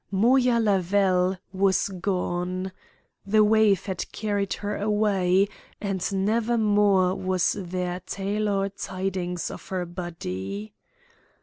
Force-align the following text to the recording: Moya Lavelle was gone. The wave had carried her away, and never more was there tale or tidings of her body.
Moya 0.09 0.59
Lavelle 0.59 1.37
was 1.53 1.89
gone. 1.89 2.71
The 3.23 3.43
wave 3.43 3.85
had 3.85 4.11
carried 4.11 4.53
her 4.53 4.75
away, 4.75 5.47
and 5.79 6.11
never 6.11 6.57
more 6.57 7.13
was 7.13 7.55
there 7.59 7.99
tale 7.99 8.49
or 8.49 8.69
tidings 8.69 9.51
of 9.51 9.67
her 9.67 9.85
body. 9.85 10.73